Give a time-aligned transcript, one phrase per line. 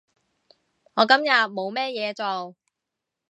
[0.95, 2.55] 我今日冇咩嘢做